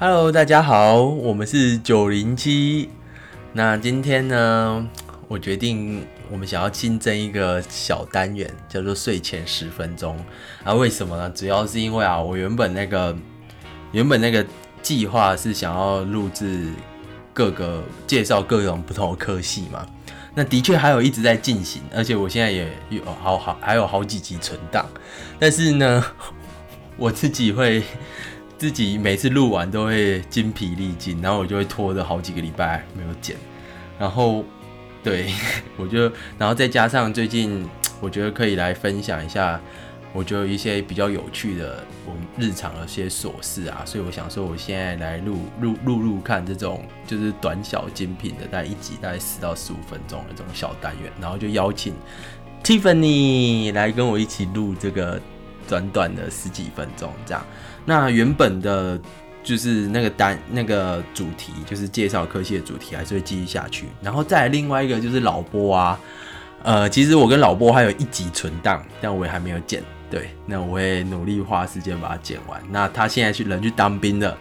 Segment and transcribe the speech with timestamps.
[0.00, 2.88] Hello，大家好，我们是九零七。
[3.52, 4.88] 那今天呢，
[5.26, 10.16] 我决定我们想要新增一个小单元，叫做睡前十分钟。
[10.62, 11.28] 啊，为什么呢？
[11.30, 13.16] 主要是因为啊，我原本那个
[13.90, 14.46] 原本那个
[14.82, 16.68] 计划是想要录制
[17.34, 19.84] 各个介绍各种不同的科系嘛。
[20.32, 24.86] 那的确还有一直在进行，而且我现在也有好好还有好几集存档。
[25.40, 26.04] 但是呢，
[26.96, 27.82] 我自己会
[28.58, 33.36] 自己每次录完都会精疲力尽，然后我就会拖着好几个礼拜没有剪。
[33.98, 34.44] 然后，
[35.02, 35.32] 对
[35.78, 37.64] 我就，然后再加上最近，
[38.00, 39.60] 我觉得可以来分享一下。
[40.14, 51.92] 我觉得一些比较有趣的，我们日常的一些琐事啊，所以我想说，我现在来录录录录看这种就是短小精品的，大概一集大概十到十五分钟的这种小单元，然后就邀请
[52.64, 55.20] Tiffany 来跟我一起录这个
[55.68, 57.44] 短短的十几分钟这样。
[57.88, 59.00] 那原本的
[59.42, 63.86] 就是那个单那个主题，就是介绍科系的主题，还是会继续下去。
[64.02, 65.98] 然后再另外一个就是老波啊，
[66.64, 69.82] 呃，其实我跟老波还有一集存档，但我也还没有剪。
[70.10, 72.60] 对，那我会努力花时间把它剪完。
[72.70, 74.36] 那他现在去人去当兵了，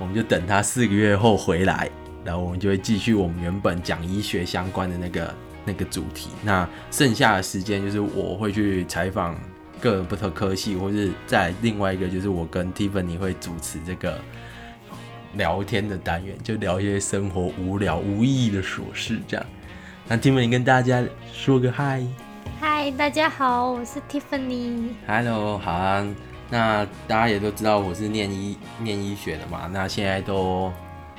[0.00, 1.88] 我们就等他四个月后回来，
[2.24, 6.30] 然后我们就会继续我们原本讲医学相关的那个那个主题。
[6.42, 9.38] 那剩下的时间就是我会去采访
[9.80, 14.20] 各种不同科系，或是在另外一个就是我跟 Tiffany 会主持这个
[15.34, 19.46] 聊天的单元，就聊一些生活无聊无意义的琐事这样。
[20.06, 22.02] 那 Tiffany 跟大家说个嗨。
[22.60, 24.90] 嗨，大家好，我是 Tiffany。
[25.06, 26.06] Hello，好啊。
[26.50, 30.70] 那大家也都知道我是念医念医学的嘛，那现在都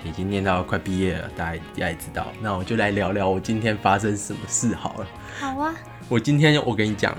[0.04, 2.28] 已经念到快毕业了，大家大家也知道。
[2.42, 5.08] 那我就来聊聊我今天发生什么事好了。
[5.39, 5.73] 好啊。
[6.09, 7.17] 我今天我跟你讲，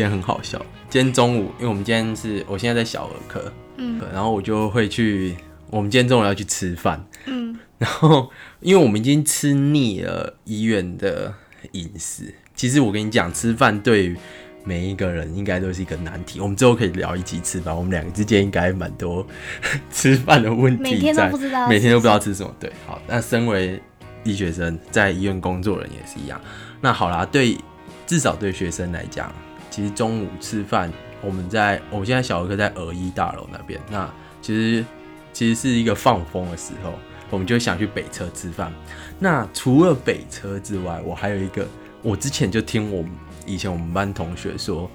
[0.00, 0.58] 今天很好笑。
[0.88, 5.36] 今天中午，因为我们今天是我现在在小儿科，嗯，然后我就会去，
[5.68, 11.34] 我们今天中午要去吃饭，嗯，然后因为我们已经吃腻了医院的
[11.72, 12.34] 饮食。
[12.54, 14.16] 其实我跟你讲，吃饭对于
[14.64, 16.40] 每一个人应该都是一个难题。
[16.40, 19.26] 我们之后可以聊一集吃饭，我们两个之间应该蛮多
[19.92, 20.82] 吃饭的问题。
[20.82, 22.50] 每天都不知道，每天都不知道吃什么。
[22.58, 23.78] 对，好，那身为
[24.24, 26.40] 医学生，在医院工作人也是一样。
[26.80, 27.58] 那好啦，对，
[28.06, 29.30] 至少对学生来讲，
[29.70, 30.92] 其实中午吃饭，
[31.22, 34.84] 我们在我现在小儿科在耳医大楼那边，那其实
[35.32, 36.92] 其实是一个放风的时候，
[37.30, 38.72] 我们就想去北车吃饭。
[39.18, 41.66] 那除了北车之外，我还有一个。
[42.02, 43.10] 我之前就听我们
[43.44, 44.90] 以前我们班同学说，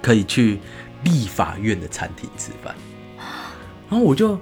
[0.00, 0.58] 可以去
[1.04, 2.74] 立法院的餐厅吃饭，
[3.90, 4.40] 然后我就，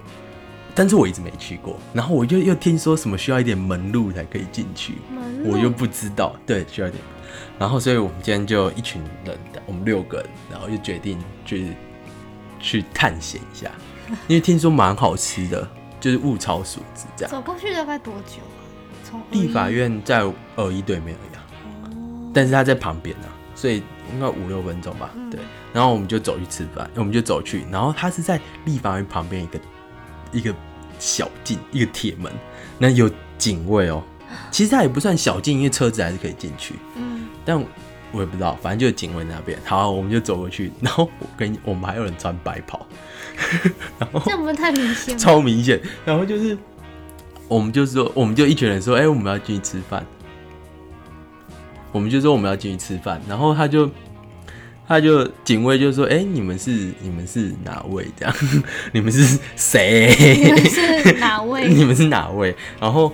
[0.73, 4.99] 但是我一直没去过，然后我就又听说什么需要一点门路才可以进去，
[5.45, 7.03] 我又不知道，对，需要一点，
[7.61, 11.77] 然后所以我们今天就一群人，我们六个人，然后就决定去
[12.59, 13.71] 去探险一下，
[14.29, 15.69] 因为听说蛮好吃的，
[16.01, 17.31] 就是物超所值这样。
[17.31, 18.65] 走过去大概多久啊？
[19.05, 20.25] 从立法院在
[20.57, 21.43] 二一对面一样。
[22.33, 25.11] 但是他在旁边啊，所以应该五六分钟吧。
[25.31, 25.39] 对，
[25.75, 29.61] 然后我们就走去吃饭，我们就走去，然后他是在立法院旁边一个
[30.33, 30.55] 一个
[30.99, 32.33] 小径，一个铁门，
[32.79, 34.03] 那有警卫哦。
[34.51, 36.77] 其实它也不算小径，因为车子还是可以进去。
[36.95, 37.59] 嗯，但
[38.13, 39.59] 我也不知道，反正就是警卫那边。
[39.65, 42.87] 好，我们就走过去，然后我跟我们还有人穿白袍，
[43.99, 45.17] 然后这样不是太明显？
[45.19, 45.81] 超明显。
[46.05, 46.57] 然后就是
[47.49, 50.05] 我们就说，我们就一群人说，哎，我们要进去吃饭。
[51.93, 53.91] 我们就说我们要进去吃饭，然后他就，
[54.87, 56.71] 他就警卫就说：“哎，你们是
[57.01, 58.07] 你们是哪位？
[58.17, 58.35] 这样，
[58.93, 60.15] 你们是谁？
[60.37, 61.67] 你们是哪位？
[61.73, 63.13] 你们是哪位？”然后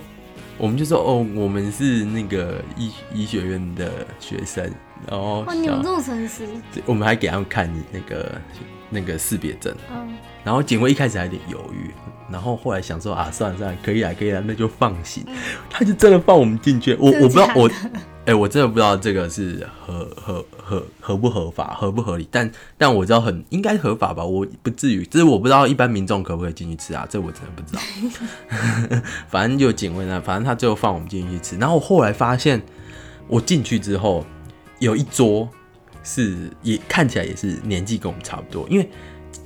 [0.57, 4.63] 我们就说：“哦，我们是那个医医学院的学生。”
[5.07, 6.47] 然后哇，你们这种诚实！
[6.85, 8.41] 我们还给他们看那个
[8.89, 9.75] 那个识别证。
[9.91, 10.17] 嗯。
[10.43, 11.91] 然后警卫一开始还有点犹豫，
[12.31, 15.23] 然后后来想说：“啊，算了算了，可以啊可以啊，那就放行。”
[15.69, 16.95] 他就真的放我们进去。
[16.95, 17.69] 我我不知道我。
[18.27, 22.27] 哎，我真的不知道这个是合合合合不合法，合不合理。
[22.29, 25.05] 但但我知道很应该合法吧，我不至于。
[25.05, 27.07] 只是我不知道一般民众可不可以进去吃啊？
[27.09, 29.01] 这我真的不知道。
[29.31, 31.55] 反正就警卫呢，反正他最后放我们进去吃。
[31.55, 32.61] 然后后来发现，
[33.29, 34.25] 我进去之后
[34.79, 35.47] 有一桌
[36.03, 38.89] 是也看起来也是年纪跟我们差不多，因为。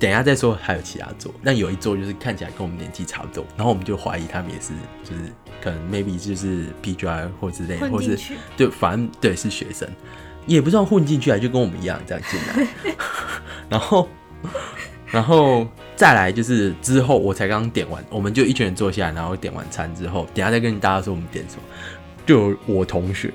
[0.01, 5.31] 等一下再说，还有其他座，那有一座就是看起来跟我们年纪差不多，然后我们就怀疑他们也是，就是
[5.62, 8.18] 可能 maybe 就是 PGI 或之类，或是
[8.57, 9.88] 对，反正对是学生，
[10.48, 12.68] 也不知道混进去啊，就跟我们一样这样进来，
[13.69, 14.09] 然后，
[15.06, 21.62] 然后再来就是之后我才刚点完，我们就一群人坐下来，然后点完餐之后，等下再跟大家说我们点什么，
[22.25, 23.31] 就我同学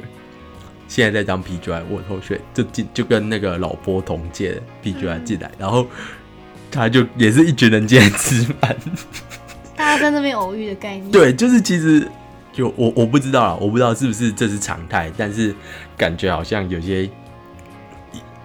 [0.89, 5.87] 现在在当 PGI，我同学就进就跟那个老波同届 PGI 进来，然后。
[6.71, 8.77] 他就也是一群人进来吃饭，
[9.77, 11.11] 大大家在那边偶遇的概念。
[11.13, 12.07] 对，就是其实
[12.53, 15.55] 就我我不知道啊，我不知道是不是这是常态，但是
[15.97, 17.11] 感觉好像有些医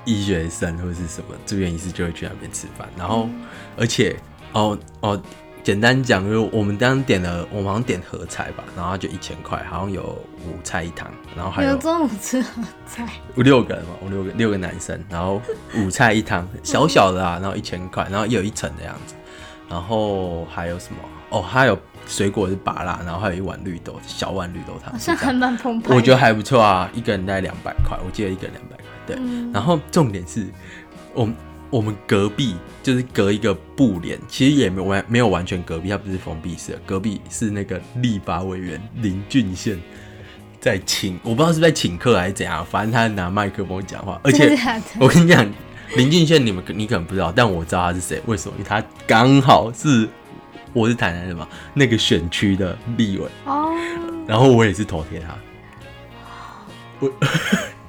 [0.06, 3.28] 医学生或者是什么住院医师就会去那边吃饭，然后、
[3.76, 4.16] 而且
[4.54, 5.22] 哦哦，
[5.64, 10.02] 简单讲，就我们当时点了，我们好像点合菜吧，然后就一千块，好像有
[10.46, 15.42] 五菜一汤，然后还有有中午吃合菜，五六个人嘛，五六个六个男生，然后
[15.76, 19.14] 五菜一汤，小小的啊，然后一千块，然后也有一层的样子，
[19.70, 20.98] 然后还有什么？
[21.30, 25.96] 哦，还有水果是芭辣，然后还有一碗绿豆，小碗绿豆汤，好像还蛮澎湃。
[25.96, 29.16] 我觉得还不错啊，一个人大概两百块，我记得一个人两百块，对。
[29.20, 30.48] 嗯然后重点是
[31.14, 31.36] 我们
[31.72, 39.80] 我们隔壁就是隔一个布帘，其实也没有完没有完全隔壁，它不是封闭式的，隔壁是那个立法委员林俊宪
[40.60, 44.56] 在请，我不知道是在请客还是怎样，反正他拿麦克风讲话，而且
[45.00, 45.50] 我跟你讲，
[45.96, 48.56] 林俊宪你们你可能不知道，但我知道他是谁，为什么？
[48.58, 50.08] 因为他刚好是
[50.74, 53.26] 我是台南人嘛，那个选区的立委。
[53.46, 53.74] 哦，
[54.28, 55.38] 然后我也是投贴他，
[57.00, 57.12] 我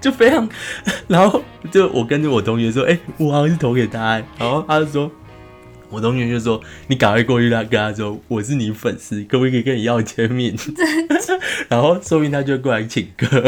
[0.02, 0.46] 就非常，
[1.08, 5.10] 然后就我跟着我同学说，哎、我好像是投给他、欸，然后他就说，
[5.88, 10.54] 我同学就说，你赶快过去他跟他说，我是你粉丝，可不可以跟你要签名？
[11.70, 13.40] 然后说不定他就过来请客，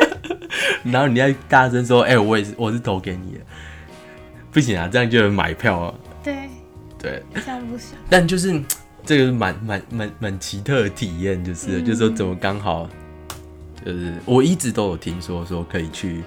[0.84, 3.40] 然后你再大声说，哎、我也是，我是投给你的，
[4.50, 5.94] 不行啊，这样就有买票啊，
[6.24, 6.34] 对，
[7.00, 7.22] 对。
[7.44, 7.96] 这样不行。
[8.10, 8.60] 但就是
[9.04, 12.88] 这个是蛮蛮蛮蛮奇特的体验，就是、嗯就是说怎么刚好，
[13.86, 16.24] 就是我一直都有听说说可以去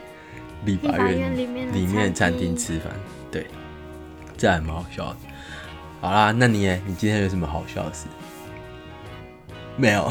[0.64, 2.94] 立法院院里面里面餐餐厅厅吃饭，
[3.30, 3.46] 对，
[4.38, 5.18] 这还蛮好笑的。
[6.00, 6.82] 好啦，那你呢？
[6.88, 8.06] 你今天有什么好笑的事？
[9.76, 10.10] 没有。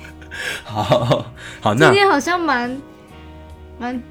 [0.64, 0.82] 好
[1.60, 2.80] 好，那今天好像蛮
[3.78, 4.02] 蛮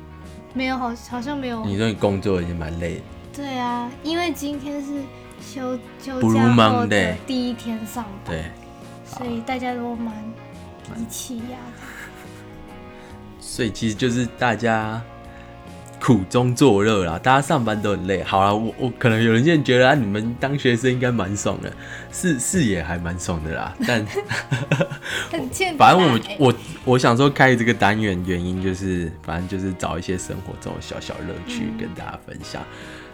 [0.54, 1.66] 没有，好好像没有。
[1.66, 3.02] 你说你工作已经蛮累的，
[3.38, 5.02] 对啊，因为今天是
[5.42, 8.46] 休休假后的第一天上班，对，
[9.04, 10.14] 所以大家都蛮
[10.96, 11.97] 一气压的。
[13.58, 15.02] 所以其实就是大家
[16.00, 18.22] 苦中作乐啦，大家上班都很累。
[18.22, 21.74] 好啦，我我可能有人现在觉得啊，你们当学生应该蛮爽的，
[22.12, 23.76] 是是也还蛮爽的啦。
[23.88, 24.06] 但
[25.76, 26.54] 反正我我
[26.86, 32.62] 我想说开这个单元原因就是，反正就是找一些生活中的小小乐趣嗯跟大家分享。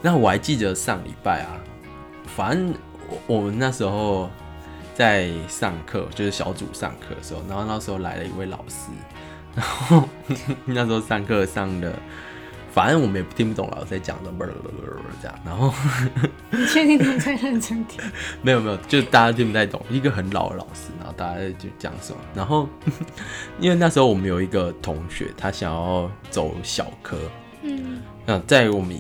[0.01, 1.56] 那我还记得上礼拜啊，
[2.36, 2.74] 反正
[3.07, 4.30] 我我们那时候
[4.94, 8.92] 在上课，就是小组上课的时候，然后那时候来了一位老师，
[9.56, 10.10] 然 后
[10.66, 11.94] 那时候上课上的，
[12.72, 14.46] 反正我们也听不懂老师在讲什么，
[15.22, 15.72] 这样，然后
[16.50, 18.02] 你确定你在认真听？
[18.42, 22.68] 没有没有，就大家听不太懂，一个很老的老师，然后大家就讲什么，然后
[23.60, 27.18] 因为那时候我们有一个同学，他想要走小科，
[27.62, 29.00] 嗯，那在我们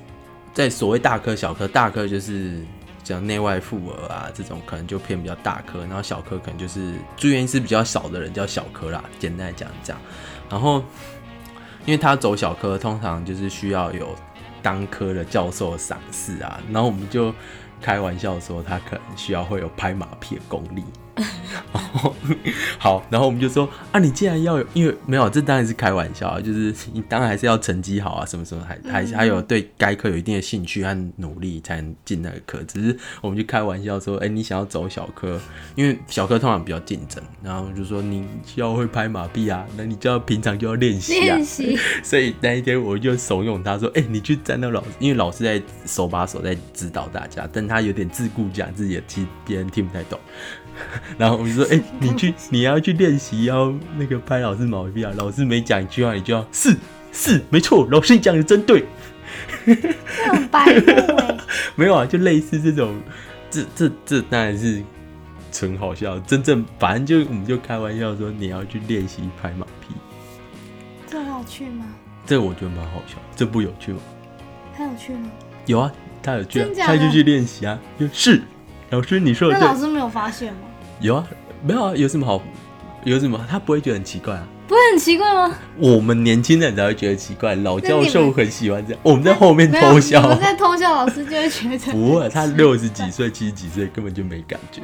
[0.53, 2.63] 在所谓大科小科，大科就是
[3.03, 10.01] 讲内外妇儿啊这种，可能就偏比较大科，然后小科可能就是住院医师比较少的人叫小科啦，简单讲这样。
[10.49, 10.83] 然后
[11.85, 14.15] 因为他走小科，通常就是需要有
[14.61, 17.33] 当科的教授赏识啊，然后我们就
[17.81, 20.83] 开玩笑说他可能需要会有拍马屁的功力。
[22.77, 32.61] 好，然后我们就说啊，你既然要有，因为没有，这当然是开玩笑啊，就是你当然还是要成绩好啊，什么什么，还还还有对该科有一定的兴趣和努力才能进那个科。
[32.63, 35.39] 只是我们就开玩笑说，哎、你想要走小科，
[35.75, 41.45] 因为小科通常比较竞争，然后就说你需要会拍马屁啊，那你就要平常就要练习啊练。
[41.45, 50.19] 习所以那一天我就怂恿他说：“哎、你去站到老师，因为老师在手把手在指导大家，但他有点自顾讲自己的，其实别人听不太懂。
[51.17, 55.13] 然后我们说：哎、你去，你要去练习，要那个拍老师毛病啊。
[55.17, 56.75] 老师每讲一句话，你就要是
[57.11, 58.85] 是没错，老师你讲的真对。
[59.65, 60.65] 这很白
[61.75, 62.95] 没有啊，就类似这种，
[63.49, 64.83] 这这这当然是
[65.51, 66.19] 纯好笑。
[66.19, 69.95] 真正反正就我们就开玩笑说你要去练习拍马屁，
[71.07, 71.85] 这很好趣吗？
[72.25, 73.15] 这我觉得蛮好笑。
[73.35, 73.99] 这不有趣吗？
[74.75, 75.31] 很有趣吗？
[75.65, 77.79] 有啊，他有趣、啊他就去练习啊。
[77.99, 78.41] 就是
[78.93, 80.59] 老师你说的对，那老师没有发现吗？
[80.99, 81.27] 有啊，
[81.63, 82.39] 没有啊，有什么好？
[83.03, 83.43] 有什么？
[83.49, 84.47] 他不会觉得很奇怪啊。
[84.67, 85.51] 不会很奇怪吗？
[85.77, 89.01] 我们年轻人才会觉得奇怪，老教授很喜欢这样。
[89.01, 94.83] 我们在后面，偷笑我，们在偷笑，老师就会觉得 不会，他六十几岁、七十几岁根本就没感觉。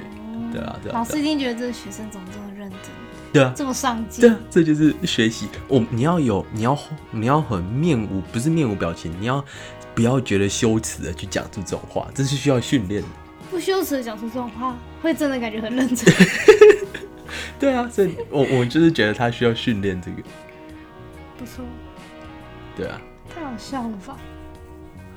[0.52, 2.80] 对啊，对啊，老师一定觉得这个学生怎么这么认真，
[3.32, 4.32] 对啊，这么上进对。
[4.32, 5.48] 啊，这就是学习。
[5.68, 6.76] 我你要有，你要
[7.12, 9.46] 你要很面无，不是面无表情，你要
[9.94, 13.08] 不要觉得羞耻的去讲出这种话，这是需要训练的。
[13.50, 16.14] 不羞耻的讲出这种话，会真的感觉很认真。
[17.60, 20.18] 对啊，所以我我就是觉得他需要训练这个。
[21.38, 21.64] 不错，
[22.76, 23.02] 对啊，
[23.34, 24.18] 太好笑了吧？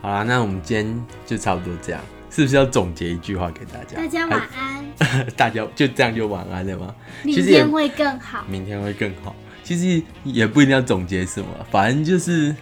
[0.01, 2.01] 好啦，那我们今天就差不多这样。
[2.31, 3.97] 是不是要总结一句话给大家？
[3.97, 6.95] 大家晚安， 大家就这样就晚安了吗？
[7.23, 8.43] 明天会更好。
[8.49, 9.37] 明天会更好。
[9.63, 12.57] 其实也不一定要总结什么，反正就是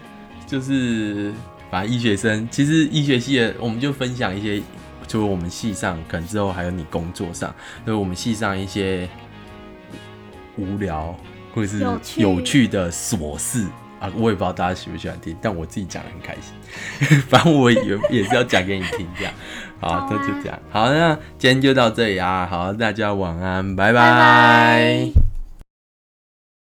[0.44, 1.32] 就是，
[1.70, 4.60] 反正医学生其实医学系的，我们就分享一些，
[5.10, 7.52] 除了我们系上，可能之后还有你工作上，
[7.84, 9.08] 就是我们系上一些
[10.56, 11.12] 无聊
[11.52, 11.84] 或者是
[12.16, 13.66] 有趣的琐事
[13.98, 17.20] 啊，我也不知道大家喜不喜欢听，但我自己讲的很开心。
[17.22, 19.34] 反正我也 也是要讲给你听，这样。
[19.80, 20.56] 好，那就这样。
[20.70, 22.46] 好，那今天就到这里啊。
[22.48, 25.19] 好，大家晚安，拜拜拜